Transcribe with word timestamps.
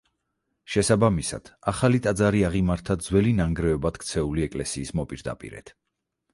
შესაბამისად 0.75 1.51
ახალი 1.73 2.01
ტაძარი 2.07 2.41
აღიმართა 2.49 2.97
ძველი 3.09 3.35
ნანგრევებად 3.43 4.03
ქცეული 4.07 4.49
ეკლესიის 4.51 4.97
მოპირდაპირედ. 5.03 5.75